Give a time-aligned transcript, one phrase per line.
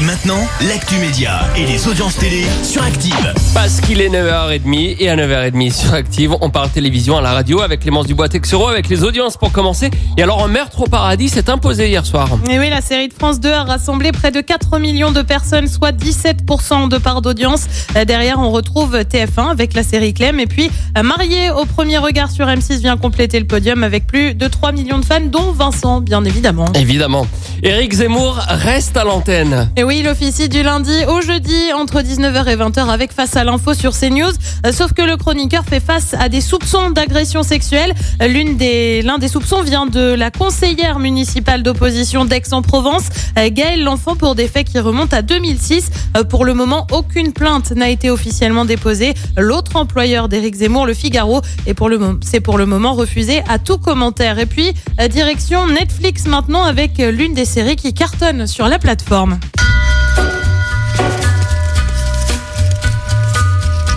[0.00, 3.34] Et maintenant, l'actu média et les audiences télé sur Active.
[3.52, 7.60] Parce qu'il est 9h30 et à 9h30 sur Active, on parle télévision à la radio
[7.60, 9.90] avec Clémence Dubois Texero avec les audiences pour commencer.
[10.16, 12.28] Et alors un meurtre au paradis s'est imposé hier soir.
[12.48, 15.68] Et oui, la série de France 2 a rassemblé près de 4 millions de personnes,
[15.68, 17.66] soit 17% de part d'audience.
[17.96, 20.40] Euh, Derrière, on retrouve TF1 avec la série Clem.
[20.40, 24.34] Et puis, euh, Marié au premier regard sur M6 vient compléter le podium avec plus
[24.34, 26.72] de 3 millions de fans, dont Vincent, bien évidemment.
[26.74, 27.26] Évidemment.
[27.62, 29.70] Éric Zemmour reste à l'antenne.
[29.76, 33.44] Et oui, il officie du lundi au jeudi entre 19h et 20h avec Face à
[33.44, 34.30] l'info sur CNews.
[34.66, 37.94] Euh, Sauf que le chroniqueur fait face à des soupçons d'agression sexuelle.
[38.20, 43.04] L'un des soupçons vient de la conseillère municipale d'opposition d'Aix-en-Provence,
[43.38, 45.90] euh, Gaëlle L'Enfant, pour des faits qui remontent à 2006.
[46.16, 49.14] Euh, Pour le moment, aucune plainte n'a été officiellement déposée.
[49.36, 53.42] L'autre employeur d'Éric Zemmour, le Figaro, est pour le, mo- c'est pour le moment refusé
[53.48, 54.38] à tout commentaire.
[54.38, 54.72] Et puis,
[55.10, 59.38] direction Netflix maintenant avec l'une des séries qui cartonne sur la plateforme.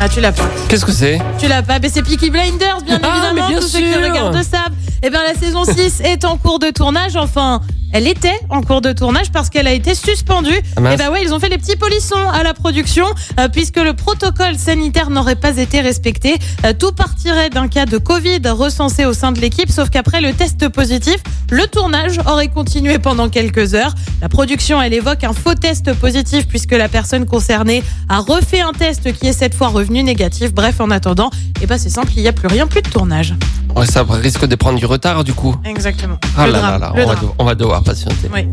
[0.00, 0.48] Ah, tu l'as pas.
[0.68, 1.18] Qu'est-ce que c'est?
[1.38, 1.78] Tu l'as pas.
[1.80, 3.34] Mais c'est Peaky Blinders, bien Ah, évidemment.
[3.48, 4.00] mais bien Tous ceux qui sûr.
[4.02, 4.72] regardent savent.
[5.02, 7.16] Eh bien, la saison 6 est en cours de tournage.
[7.16, 7.60] Enfin,
[7.92, 10.60] elle était en cours de tournage parce qu'elle a été suspendue.
[10.76, 10.94] Ah, mince.
[10.94, 13.06] Eh ben ouais, ils ont fait les petits polissons à la production
[13.38, 16.36] euh, puisque le protocole sanitaire n'aurait pas été respecté.
[16.64, 20.32] Euh, tout partirait d'un cas de Covid recensé au sein de l'équipe, sauf qu'après le
[20.32, 21.16] test positif,
[21.50, 23.94] le tournage aurait continué pendant quelques heures.
[24.20, 28.72] La production, elle évoque un faux test positif puisque la personne concernée a refait un
[28.72, 30.52] test qui est cette fois revenu négatif.
[30.52, 31.30] Bref, en attendant,
[31.62, 33.34] eh ben c'est simple, il n'y a plus rien, plus de tournage.
[33.76, 35.54] Ouais, Ça risque de prendre du retard du coup.
[35.64, 36.18] Exactement.
[36.36, 37.04] Ah Le là drame, là là,
[37.38, 38.28] on va, on devoir patienter.
[38.34, 38.46] Oui.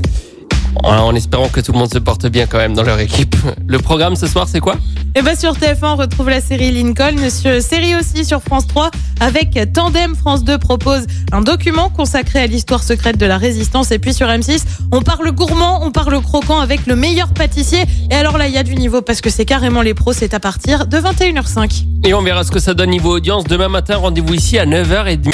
[0.84, 3.36] En, en espérant que tout le monde se porte bien quand même dans leur équipe.
[3.68, 4.76] Le programme ce soir c'est quoi?
[5.18, 8.92] Et ben sur TF1, on retrouve la série Lincoln, sur, série aussi sur France 3
[9.22, 10.14] avec Tandem.
[10.14, 13.92] France 2 propose un document consacré à l'histoire secrète de la résistance.
[13.92, 17.86] Et puis sur M6, on parle gourmand, on parle croquant avec le meilleur pâtissier.
[18.12, 20.34] Et alors là, il y a du niveau parce que c'est carrément les pros, c'est
[20.34, 21.86] à partir de 21h05.
[22.04, 23.46] Et on verra ce que ça donne niveau audience.
[23.46, 25.32] Demain matin, rendez-vous ici à 9h30.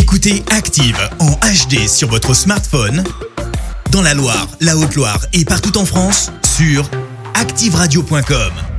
[0.00, 3.04] Écoutez Active en HD sur votre smartphone,
[3.92, 6.90] dans la Loire, la Haute-Loire et partout en France, sur
[7.40, 8.75] activeradio.com.